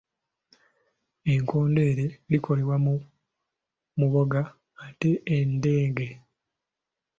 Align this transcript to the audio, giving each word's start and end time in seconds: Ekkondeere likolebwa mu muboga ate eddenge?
Ekkondeere 1.35 2.05
likolebwa 2.31 2.75
mu 2.85 2.93
muboga 3.99 4.41
ate 4.87 5.11
eddenge? 5.37 6.07